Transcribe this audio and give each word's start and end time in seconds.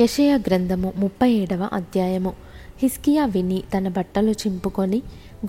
యెషయా 0.00 0.36
గ్రంథము 0.36 0.92
ముప్పై 0.96 1.30
ఏడవ 1.32 1.68
అధ్యాయము. 1.72 2.32
హిస్కియా 2.82 3.24
విని 3.24 3.62
తన 3.74 3.88
బట్టలు 3.88 4.30
చింపుకొని 4.30 5.02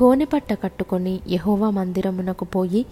గోనెపట్ట 0.04 0.54
కట్టుకొని 0.54 1.20
యహోవా 1.30 1.70
మందిరమునకు 1.70 2.46
పోయి 2.46 2.86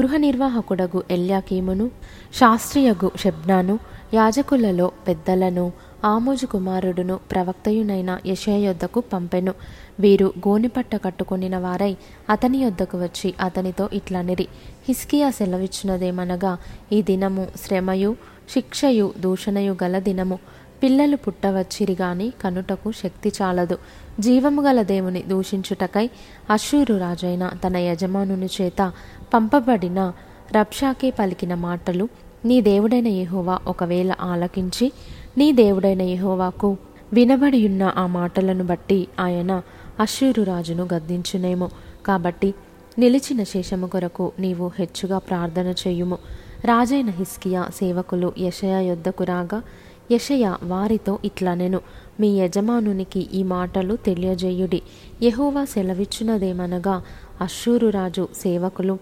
గృహ 0.00 0.16
నిర్వాహకుడగు 0.16 1.02
ఎల్యాకీమును 1.10 1.90
శాస్త్రియగు 2.34 3.10
శబ్నాను 3.18 3.78
యాజకులలో 4.14 4.92
పెద్దలను 5.08 5.72
ఆమోజు 6.04 6.46
కుమారుడును 6.46 7.20
ప్రవక్తయునైన 7.30 8.18
యెషయా 8.26 8.56
యొద్దకు 8.56 9.00
పంపెను. 9.00 9.54
వీరు 10.00 10.32
గోనెపట్ట 10.48 10.96
కట్టుకొనిన 10.96 11.58
వారై 11.58 11.96
అతని 12.30 12.58
యొద్దకు 12.58 12.98
వచ్చి 12.98 13.34
అతనితో 13.40 13.88
ఇట్లనిరి 13.92 14.48
హిస్కియా 14.88 15.30
సెలవిచ్చినదేమనగా 15.30 16.58
ఈ 16.92 17.02
దినము 17.02 17.48
శ్రమయు 17.66 18.16
శిక్షయు 18.50 19.12
దూషణయు 19.20 19.76
గల 19.82 19.98
దినము. 19.98 20.38
పిల్లలు 20.82 21.16
పుట్టవచ్చిరి 21.16 21.96
గాని 22.00 22.32
కనుటకు 22.44 22.92
శక్తి 22.92 23.32
చాలదు. 23.42 23.78
జీవము 24.20 24.62
గల 24.62 24.82
దేవుని 24.82 25.22
దూషించుటకై 25.22 26.10
అశ్షూరు 26.50 26.96
రాజైన 26.96 27.50
తన 27.66 27.76
యజమానుని 27.76 28.48
చేత 28.60 28.92
పంపబడిన 29.34 30.12
రబ్షాకే 30.56 31.10
పలికిన 31.10 31.54
మాటలు 31.54 32.08
నీ 32.44 32.60
దేవుడైన 32.60 33.08
యహోవా 33.08 33.58
ఒకవేళ 33.66 34.14
ఆలకించి 34.20 34.92
నీ 35.38 35.52
దేవుడైన 35.52 36.02
యహోవాకు 36.02 36.76
వినబడియున్న 37.12 37.92
ఆ 37.96 38.06
మాటలను 38.06 38.64
బట్టి 38.64 39.08
ఆయన 39.20 39.62
అశ్షూరు 40.00 40.42
రాజును 40.42 40.88
గద్దించునేమో. 40.94 41.70
కాబట్టి 42.06 42.54
నిలిచిన 42.98 43.42
శేషము 43.42 43.86
కొరకు 43.86 44.32
నీవు 44.38 44.70
హెచ్చుగా 44.78 45.18
ప్రార్థన 45.18 45.74
చేయుము. 45.86 46.18
రాజైన 46.64 47.10
హిస్కియా 47.10 47.68
సేవకులు 47.74 48.32
యషయా 48.38 48.80
యొద్దకు 48.80 49.24
రాగా 49.24 49.62
యషయ 50.12 50.54
వారితో 50.62 51.18
ఇట్లనెను 51.24 51.80
మీ 52.20 52.28
యజమానునికి 52.38 53.28
ఈ 53.34 53.42
మాటలు 53.42 53.96
తెలియజేయుడి. 53.96 54.82
యహోవా 55.22 55.64
సెలవిచ్చునదేమనగా 55.64 57.02
అశ్షూరు 57.40 57.88
రాజు 57.88 58.28
సేవకులు 58.36 58.98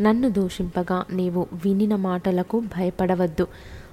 నన్ను 0.00 0.28
దూషింపగా 0.28 1.04
నీవు 1.12 1.46
వినిన 1.64 1.96
మాటలకు 1.96 2.60
భయపడవద్దు. 2.60 3.46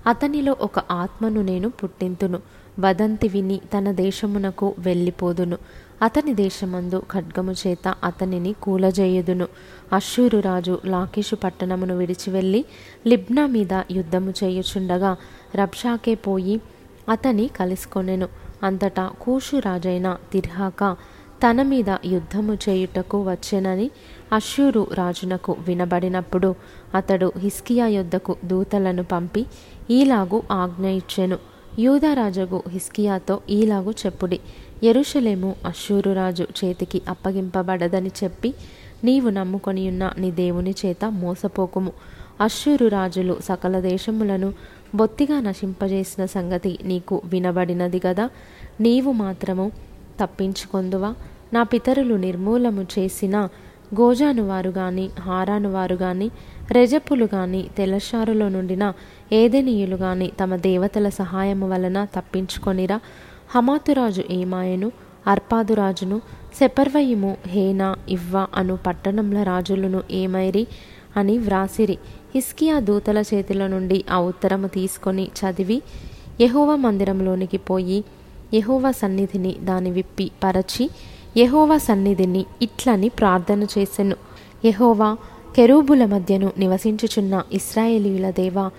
అతనిలో 0.08 0.56
ఒక 0.62 0.80
ఆత్మను 0.80 1.42
నేను 1.42 1.70
పుట్టింతును. 1.70 2.40
వదంతి 2.80 3.28
విని 3.28 3.62
తన 3.78 3.92
దేశమునకు 3.92 4.76
వెళ్ళిపోదును. 4.80 5.58
అతని 6.02 6.34
దేశమందు 6.34 7.04
ఖడ్గము 7.14 7.52
చేత 7.52 7.96
అతనిని 8.04 8.54
కూలజేయుదును. 8.54 9.48
అశ్షూరు 9.94 10.40
రాజు 10.40 10.80
లాకీషు 10.86 11.36
పట్టణమును 11.36 11.98
విడిచి 11.98 12.32
వెళ్ళి 12.32 12.66
లిబ్నా 13.08 13.46
మీద 13.46 13.84
యుద్ధము 13.92 14.34
చేయుచుండగా 14.44 15.18
రబ్షాకే 15.56 16.16
పోయి 16.16 16.62
అతని 17.10 17.48
కలుసుకొనెను. 17.48 18.28
అంతటా 18.64 19.12
కూషు 19.22 19.58
రాజైన 19.58 20.18
తిర్హాక 20.32 20.96
తన 21.44 21.62
మీద 21.62 21.98
యుద్ధము 22.06 22.58
చేయుటకు 22.70 23.30
వచ్చెనని 23.30 23.92
అశ్షూరు 24.34 24.88
రాజునకు 24.94 25.56
వినబడినప్పుడు 25.60 26.56
అతడు 26.96 27.32
హిస్కియా 27.38 27.88
యొద్దకు 27.88 28.36
దూతలను 28.46 29.04
పంపి 29.04 29.46
ఈలాగు 29.92 30.44
ఆజ్ఞ 30.52 30.88
ఇచ్చెను. 30.88 31.38
యూదరాజగు 31.80 32.64
హిస్కియాతో 32.70 33.40
ఈలాగు 33.50 33.92
చెప్పుడి. 33.92 34.40
ఎరుషలేము 34.84 35.56
అశ్షూరు 35.66 36.14
రాజు 36.14 36.48
చేతికి 36.66 37.02
అప్పగింపబడదని 37.10 38.12
చెప్పి 38.24 38.54
నీవు 39.04 39.30
నమ్ముకొనియున్న 39.30 40.12
నీ 40.18 40.32
దేవుని 40.32 40.76
చేత 40.86 41.06
మోసపోకుము. 41.06 41.92
అశ్షూరు 42.42 42.88
రాజులు 42.88 43.38
సకల 43.44 43.80
దేశములను 43.80 44.54
బొత్తిగా 44.96 45.40
నశింపజేసిన 45.40 46.26
సంగతి 46.26 46.80
నీకు 46.84 47.22
వినబడినది 47.26 48.02
గదా. 48.08 48.30
నీవు 48.82 49.12
మాత్రము 49.12 49.72
తప్పించుకొందువా? 50.24 51.16
నా 51.54 51.64
పితరులు 51.64 52.16
నిర్మూలము 52.16 52.88
చేసిన 53.00 53.38
గోజాను 54.02 54.48
వారు 54.48 54.70
గాని 54.70 55.10
హారాను 55.20 55.72
వారు 55.72 55.96
గాని 55.96 56.32
రెజపులు 56.72 57.30
గాని 57.34 57.68
తెల్లషారులో 57.78 58.50
నుండిన 58.50 58.94
ఏదెనీయులు 59.32 59.96
గాని 59.96 60.32
తమ 60.44 60.56
దేవతల 60.56 61.10
సహాయము 61.10 61.70
వలన 61.70 62.06
తప్పించుకొనిరా. 62.06 63.00
హమాతురాజు 63.50 64.24
ఏమాయను 64.32 64.92
అర్పాదురాజును 65.28 66.22
సెపర్వయిము 66.60 67.38
హేనా 67.48 67.96
ఇవ్వ 68.10 68.48
అను 68.56 68.76
పట్టణంల 68.76 69.44
రాజులను 69.44 70.04
ఏమైరి 70.12 70.68
అని 71.18 71.38
వ్రాసిరి. 71.38 71.98
హిస్కియా 72.36 72.80
దూతల 72.80 73.24
చేతుల 73.34 73.68
నుండి 73.68 74.06
ఆ 74.12 74.20
ఉత్తరము 74.20 74.68
తీసుకొని 74.68 75.26
చదివి 75.40 75.82
యహోవ 76.42 76.76
మందిరంలోనికి 76.76 77.58
పోయి 77.58 78.04
యహోవ 78.54 78.92
సన్నిధిని 78.92 79.56
దాని 79.64 79.92
విప్పి 79.92 80.32
పరచి 80.44 80.90
యహోవ 81.38 81.78
సన్నిధిని 81.78 82.46
ఇట్లని 82.62 83.10
ప్రార్థన 83.10 83.64
చేసెను. 83.64 84.16
యహోవా 84.66 85.18
కెరూబుల 85.56 86.06
మధ్యను 86.06 86.52
నివసించుచున్న 86.58 87.44
ఇస్రాయేలీల 87.52 88.30
దేవ 88.30 88.70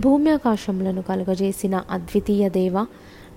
భూమ్యాకాశములను 0.00 1.02
కలుగజేసిన 1.02 1.82
అద్వితీయ 1.90 2.48
దేవా 2.48 2.86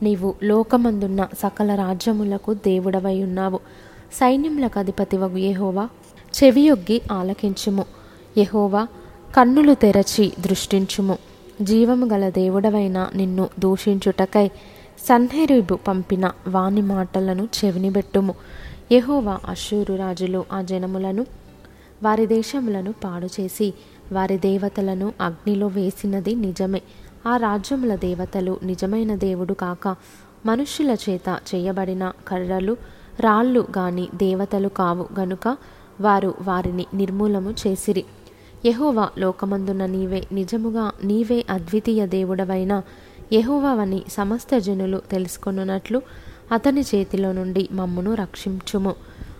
నీవు 0.04 0.36
లోకమందున్న 0.44 1.28
సకల 1.40 1.76
రాజ్యములకు 1.76 2.54
దేవుడవై 2.54 3.24
ఉన్నావు. 3.24 3.60
సైన్యములకు 4.14 4.80
అధిపతివగు 4.80 5.38
యహోవా 5.38 5.90
చెవియొగ్గి 6.44 7.02
ఆలకించుము. 7.12 7.86
యహోవా 8.38 8.88
కన్నులు 9.38 9.74
తెరచి 9.74 10.32
దృష్టించుము. 10.40 11.18
జీవము 11.62 12.06
గల 12.06 12.30
దేవుడవైన 12.30 13.08
నిన్ను 13.16 13.50
దూషించుటకై 13.60 14.48
సన్హెరీబు 15.08 15.76
పంపిన 15.76 16.31
వాని 16.48 16.81
మాటలను 16.81 17.48
చెవినిబెట్టుము 17.66 18.36
యహోవా 18.92 19.40
అశూరు 19.48 19.96
రాజులు 19.96 20.46
ఆ 20.52 20.62
జనములను 20.62 21.26
వారి 22.04 22.26
దేశములను 22.26 22.94
పాడు 23.04 23.42
చేసి 23.42 23.74
వారి 24.12 24.38
దేవతలను 24.38 25.14
అగ్నిలో 25.22 25.68
వేసినది 25.68 26.36
నిజమే. 26.36 26.81
ఆ 27.28 27.38
రాజ్యముల 27.38 27.96
దేవతలు 27.96 28.59
నిజమైన 28.63 29.16
దేవుడు 29.16 29.53
కాక 29.53 29.96
మనుష్యుల 30.46 30.96
చేత 31.09 31.40
చేయబడిన 31.56 32.12
కర్రలు 32.28 32.78
రాళ్ళు 33.19 33.68
గాని 33.78 34.07
దేవతలు 34.16 34.68
కావు 34.68 35.07
గనుక 35.19 35.57
వారు 36.02 36.34
వారిని 36.41 36.85
నిర్మూలము 36.94 37.56
చేసిరి. 37.68 38.06
యహోవా 38.66 39.09
లోకమందున 39.18 39.85
నీవే 39.85 40.28
నిజముగా 40.31 40.91
నీవే 41.03 41.46
అద్వితీయ 41.50 42.07
దేవుడవైన 42.07 42.81
యహోవావని 43.34 44.03
సమస్త 44.12 44.57
జనులు 44.57 45.01
తెలుసుకొనున్నట్లు 45.12 46.01
అతని 46.51 46.81
చేతిలో 46.81 47.31
నుండి 47.31 47.69
మమ్మును 47.72 48.13
రక్షించుము. 48.13 48.96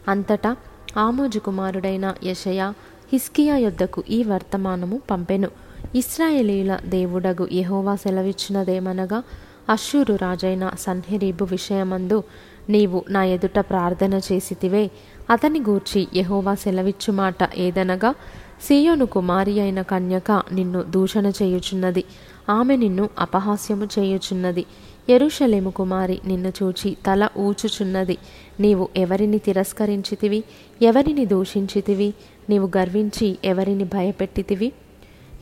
అంతటా 0.07 0.56
ఆమోజు 0.97 1.40
కుమారుడైన 1.40 2.16
యషయ 2.23 2.73
హిస్కియా 3.13 3.57
యొద్దకు 3.57 4.03
ఈ 4.09 4.23
వర్తమానము 4.23 5.01
పంపెను. 5.11 5.69
ఇస్రాయేలీల 5.96 6.80
దేవుడగు 6.86 7.48
యహోవా 7.52 7.96
సెలవిచ్చినదేమనగా 7.96 9.24
అశ్షూరు 9.70 10.16
రాజైన 10.16 10.72
సన్హెరీబు 10.80 11.44
విషయమందు 11.46 12.24
నీవు 12.70 13.04
నా 13.10 13.24
ఎదుట 13.24 13.60
ప్రార్థన 13.60 14.22
చేసితివే 14.32 14.92
అతని 15.30 15.60
గూర్చి 15.60 16.08
యహోవా 16.16 16.56
సెలవిచ్చు 16.56 17.14
మాట 17.14 17.50
ఏదనగా 17.58 18.16
సియోను 18.62 19.06
కుమారి 19.06 19.60
అయిన 19.60 19.82
కన్యక 19.82 20.44
నిన్ను 20.52 20.84
దూషణ 20.90 21.28
చేయుచున్నది 21.28 22.04
ఆమె 22.50 22.76
నిన్ను 22.76 23.10
అపహాస్యము 23.20 23.88
చేయుచున్నది 24.00 24.66
ఎరుషలేము 25.10 25.70
కుమారి 25.70 26.22
నిన్ను 26.26 26.50
చూచి 26.64 26.98
తల 27.06 27.30
ఊచుచున్నది 27.38 28.18
నీవు 28.60 28.90
ఎవరిని 28.98 29.38
తిరస్కరించితివి 29.38 30.44
ఎవరిని 30.82 31.26
దూషించితివి 31.26 32.14
నీవు 32.50 32.72
గర్వించి 32.78 33.38
ఎవరిని 33.46 33.84
భయపెట్టితివి? 33.84 34.72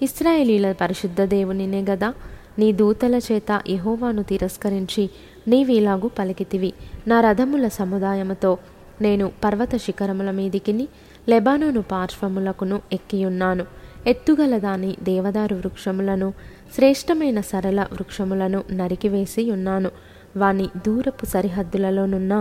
ఇస్రాయేలీల 0.02 0.72
పరిశుద్ధ 0.72 1.22
దేవునినే 1.22 1.82
గదా. 1.82 2.14
నీ 2.60 2.72
దూతల 2.74 3.16
చేత 3.16 3.62
యహోవాను 3.70 4.24
తిరస్కరించి 4.24 5.10
నీవిలాగు 5.48 6.08
పలికితివి. 6.08 6.74
నా 7.08 7.22
రథముల 7.22 7.68
సముదాయముతో 7.68 8.58
నేను 9.02 9.32
పర్వత 9.44 9.76
శిఖరముల 9.76 10.32
మీదికిని 10.32 10.88
లెబానోను 11.30 11.82
పార్శ్వములకును 11.82 12.82
ఎక్కియున్నాను. 12.94 13.66
ఎత్తుగల 14.08 14.58
దాని 14.58 14.96
దేవదారు 15.04 15.56
వృక్షములను 15.56 16.34
శ్రేష్టమైన 16.76 17.42
సరళ 17.42 17.84
వృక్షములను 17.94 18.64
నరికివేసి 18.72 19.52
ఉన్నాను 19.52 19.92
వాని 20.38 20.70
దూరపు 20.88 21.26
సరిహద్దులలోనున్న 21.26 22.34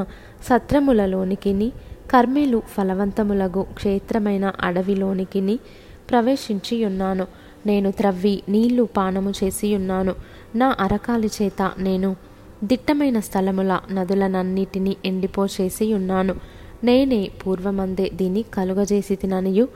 సత్రములలోనికిని 0.48 1.72
కర్మేలు 2.10 2.62
ఫలవంతములగు 2.76 3.62
క్షేత్రమైన 3.62 4.52
అడవిలోనికిని 4.60 5.58
ప్రవేశించి 6.10 6.84
ఉన్నాను 6.84 7.26
నేను 7.66 7.90
త్రవ్వి 7.90 8.42
నీళ్ళు 8.48 8.82
పానము 8.96 9.32
చేసి 9.44 9.76
ఉన్నాను. 9.76 10.14
నా 10.54 10.76
అరకాలి 10.80 11.30
చేత 11.42 11.70
నేను 11.78 12.16
దిట్టమైన 12.64 13.20
స్థలముల 13.20 13.80
నదులనన్నిటినీ 13.92 14.96
ఎండిపోచేసి 15.04 15.94
ఉన్నాను. 15.94 16.34
నేనే 16.84 17.30
పూర్వమందే 17.46 18.10
దీన్ని 18.14 18.42
కలుగజేసి 18.54 19.14
తిననియు. 19.14 19.68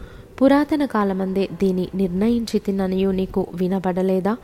పురాతన 0.42 0.84
కాలమందే 0.84 1.48
దీని 1.62 1.88
నిర్ణయించి 1.94 2.58
తిననియు 2.58 3.10
నీకు 3.10 3.46
వినబడలేదా? 3.54 4.37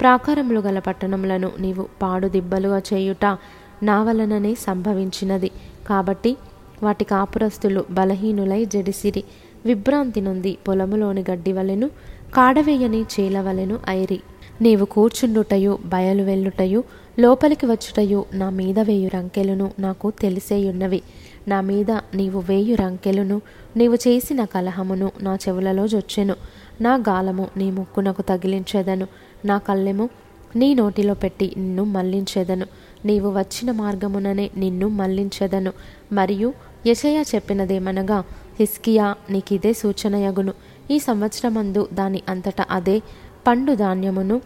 ప్రాకారములు 0.00 0.60
గల 0.60 0.78
పట్టణములను 0.78 1.50
నీవు 1.60 1.86
పాడుదిబ్బలుగా 2.02 2.78
చేయుట 2.78 3.38
నా 3.82 4.02
వలననే 4.02 4.54
సంభవించినది. 4.54 5.50
కాబట్టి 5.86 6.36
వాటి 6.82 7.04
కాపురస్తులు 7.04 7.84
బలహీనులై 7.90 8.64
జడిసిరి. 8.64 9.24
విభ్రాంతి 9.66 10.20
నుండి 10.20 10.58
పొలములోని 10.68 11.24
గడ్డి 11.30 11.52
వలెను 11.52 11.90
కాడవేయని 12.34 13.02
చేలవలెను 13.02 13.78
ఐరి. 13.90 14.20
నీవు 14.62 14.84
కూర్చుండుటయు 14.84 15.78
బయలు 15.84 16.22
వెళ్ళుటయు 16.22 16.84
లోపలికి 17.18 17.66
వచ్చుటయు 17.66 18.24
నా 18.34 18.50
మీద 18.50 18.78
వేయు 18.78 19.10
రంకెలను 19.14 19.70
నాకు 19.78 20.10
తెలిసేయున్నవి. 20.10 21.02
నా 21.48 21.60
మీద 21.60 21.90
నీవు 21.90 22.40
వేయు 22.40 22.74
రంకెలను 22.74 23.40
నీవు 23.76 23.94
చేసిన 23.94 24.44
కలహమును 24.44 25.12
నా 25.22 25.34
చెవులలో 25.34 25.86
జొచ్చెను. 25.86 26.34
నా 26.80 26.94
గాలము 26.94 27.48
నీ 27.56 27.70
ముక్కునకు 27.70 28.22
తగిలించేదను. 28.22 29.06
నా 29.44 29.58
కళ్ళెము 29.58 30.08
నీ 30.56 30.74
నోటిలో 30.74 31.14
పెట్టి 31.14 31.54
నిన్ను 31.56 31.84
మళ్ళించేదను 31.84 32.66
నీవు 33.04 33.30
వచ్చిన 33.30 33.72
మార్గముననే 33.72 34.50
నిన్ను 34.56 34.88
మళ్ళించెదను 34.88 35.72
మరియు 36.12 36.54
యశయ 36.86 37.22
చెప్పినదేమనగా 37.34 38.24
హిస్కియా 38.60 39.14
నీకిదే 39.30 39.72
సూచనయగును. 39.72 40.52
ఈ 40.90 40.98
సంవత్సరమందు 40.98 41.88
దాని 41.94 42.22
అంతటా 42.28 42.64
అదే 42.70 43.02
పండు 43.46 43.72
ధాన్యమును 43.72 44.40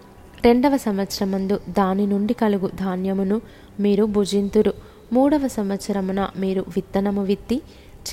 రెండవ 0.44 0.76
సంవత్సరమందు 0.76 1.60
దాని 1.68 2.06
నుండి 2.06 2.34
కలుగు 2.34 2.68
ధాన్యమును 2.68 3.40
మీరు 3.80 4.04
భుజింతురు. 4.04 4.74
మూడవ 5.12 5.48
సంవత్సరమున 5.48 6.28
మీరు 6.38 6.60
విత్తనము 6.60 7.24
విత్తి 7.24 7.62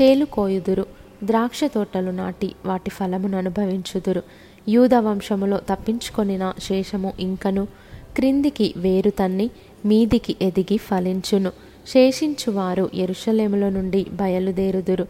చేలు 0.02 0.26
కోయుదురు. 0.26 0.86
ద్రాక్ష 1.24 1.64
తోటలు 1.64 2.12
నాటి 2.12 2.56
వాటి 2.66 2.90
ఫలమును 2.90 3.38
అనుభవించుదురు. 3.38 4.24
యూద 4.70 4.96
వంశములో 4.96 5.58
తప్పించుకొనిన 5.58 6.54
శేషము 6.64 7.14
ఇంకను 7.20 7.68
క్రిందికి 8.16 8.74
వేరు 8.78 9.10
తన్ని 9.10 9.50
మీదికి 9.86 10.36
ఎదిగి 10.42 10.78
ఫలించును. 10.78 11.52
శేషించువారు 11.88 12.90
ఎరుషలేములో 12.94 13.70
నుండి 13.70 14.06
బయలుదేరుదురు. 14.14 15.08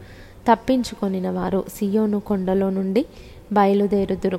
తప్పించుకొనిన 0.48 1.30
వారు 1.30 1.66
సియోను 1.76 2.20
కొండలో 2.20 2.70
నుండి 2.70 3.06
బయలుదేరుదురు. 3.54 4.38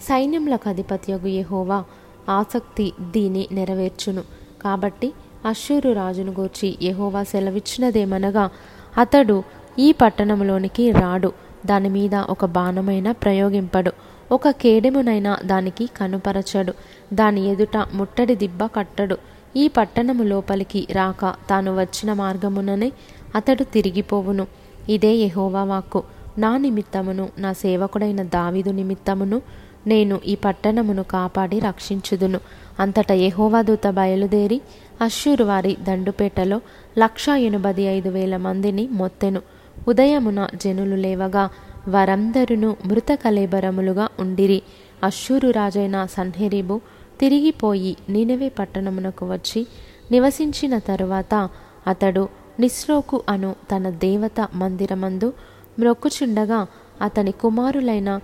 సైన్యములకు 0.00 0.68
అధిపత్యగు 0.68 1.26
యహోవా 1.26 1.84
ఆసక్తి 2.28 2.92
దీని 3.00 3.48
నెరవేర్చును. 3.52 4.22
కాబట్టి 4.62 5.12
అశ్షూరు 5.46 5.92
రాజును 5.92 6.32
గూర్చి 6.32 6.78
యహోవా 6.82 7.22
సెలవిచ్చినదేమనగా 7.22 8.50
అతడు 8.98 9.42
ఈ 9.78 9.92
పట్టణంలోనికి 9.92 10.90
రాడు. 10.90 11.32
దాని 11.66 11.88
మీద 11.88 12.14
ఒక 12.14 12.44
బాణమైన 12.44 13.12
ప్రయోగింపడు. 13.12 13.92
ఒక 14.32 14.48
కేడెమునైనా 14.48 15.38
దానికి 15.46 15.88
కనుపరచడు. 15.96 16.74
దాని 17.14 17.46
ఎదుట 17.46 17.76
ముట్టడి 17.92 18.34
దిబ్బ 18.34 18.64
కట్టడు. 18.64 19.18
ఈ 19.56 19.68
పట్టణము 19.68 20.22
లోపలికి 20.22 20.86
రాక 20.92 21.34
తాను 21.50 21.78
వచ్చిన 21.78 22.12
మార్గముననే 22.12 22.92
అతడు 23.34 23.64
తిరిగిపోవును. 23.64 24.46
ఇదే 24.88 25.14
యహోవా 25.14 25.64
వాక్కు. 25.64 26.02
నా 26.38 26.56
నిమిత్తమును 26.56 27.28
నా 27.38 27.52
సేవకుడైన 27.52 28.22
దావీదు 28.22 28.70
నిమిత్తమును 28.70 29.42
నేను 29.86 30.20
ఈ 30.26 30.34
పట్టణమును 30.34 31.02
కాపాడి 31.02 31.58
రక్షించుదును. 31.58 32.40
అంతటా 32.80 33.14
యెహోవా 33.14 33.62
దూత 33.62 33.86
బయలుదేరి 33.86 34.60
అశ్షూరు 35.00 35.44
వారి 35.44 35.76
దండుపేటలో 35.88 36.60
లక్షా 36.98 37.36
ఎనభై 37.36 37.82
ఐదు 37.82 38.08
వేల 38.08 38.36
మందిని 38.36 38.88
మొత్తెను. 38.92 39.42
ఉదయమున 39.88 40.48
జనులు 40.54 40.94
లేవగా 40.94 41.48
వారందరును 41.88 42.76
మృత 42.86 43.14
కలేబరములుగా 43.14 44.08
ఉండిరి. 44.20 44.62
అశ్షూరు 45.04 45.50
రాజైన 45.50 46.06
సన్హెరిబు 46.10 46.80
తిరిగిపోయి 47.20 47.96
నినవే 48.08 48.48
పట్టణమునకు 48.48 49.32
వచ్చి 49.32 49.66
నివసించిన 50.10 50.78
తరువాత 50.78 51.48
అతడు 51.86 52.28
నిస్రోకు 52.60 53.22
అను 53.28 53.54
తన 53.70 53.90
దేవత 53.90 54.48
మందిరమందు 54.54 55.32
మ్రొక్కుచుండగా 55.78 56.60
అతని 57.02 57.32
కుమారులైన 57.32 58.20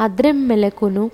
అద్రెమ్మెలకును 0.00 1.10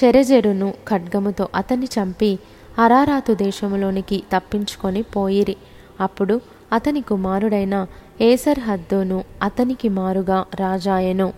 షెరెజెరును 0.00 0.74
ఖడ్గముతో 0.88 1.48
అతన్ని 1.54 1.88
చంపి 1.94 2.30
అరారాతు 2.78 3.32
దేశములోనికి 3.34 4.18
తప్పించుకొని 4.32 5.02
పోయిరి. 5.02 5.56
అప్పుడు 6.00 6.34
అతని 6.72 7.00
కుమారుడైన 7.00 7.86
ఏసర్ 8.20 8.60
హద్దోను 8.60 9.24
అతనికి 9.42 9.88
మారుగా 9.88 10.38
రాజాయెను. 10.54 11.28